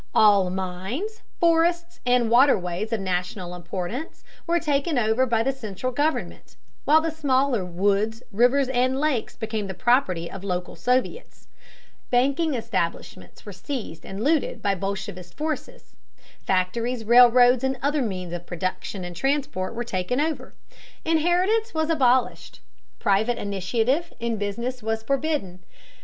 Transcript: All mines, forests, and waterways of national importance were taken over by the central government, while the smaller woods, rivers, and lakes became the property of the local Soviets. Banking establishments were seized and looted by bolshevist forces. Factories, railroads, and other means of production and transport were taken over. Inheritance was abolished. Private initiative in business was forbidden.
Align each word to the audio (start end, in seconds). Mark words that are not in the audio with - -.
All 0.15 0.49
mines, 0.49 1.21
forests, 1.39 1.99
and 2.07 2.31
waterways 2.31 2.91
of 2.91 2.99
national 2.99 3.53
importance 3.53 4.23
were 4.47 4.59
taken 4.59 4.97
over 4.97 5.27
by 5.27 5.43
the 5.43 5.51
central 5.51 5.91
government, 5.91 6.55
while 6.85 7.01
the 7.01 7.11
smaller 7.11 7.63
woods, 7.63 8.23
rivers, 8.31 8.67
and 8.69 8.99
lakes 8.99 9.35
became 9.35 9.67
the 9.67 9.75
property 9.75 10.25
of 10.27 10.41
the 10.41 10.47
local 10.47 10.75
Soviets. 10.75 11.47
Banking 12.09 12.55
establishments 12.55 13.45
were 13.45 13.53
seized 13.53 14.03
and 14.03 14.23
looted 14.23 14.59
by 14.59 14.73
bolshevist 14.73 15.37
forces. 15.37 15.93
Factories, 16.39 17.03
railroads, 17.03 17.63
and 17.63 17.77
other 17.83 18.01
means 18.01 18.33
of 18.33 18.47
production 18.47 19.03
and 19.03 19.15
transport 19.15 19.75
were 19.75 19.83
taken 19.83 20.19
over. 20.19 20.55
Inheritance 21.05 21.75
was 21.75 21.91
abolished. 21.91 22.59
Private 22.97 23.37
initiative 23.37 24.11
in 24.19 24.37
business 24.37 24.81
was 24.81 25.03
forbidden. 25.03 25.59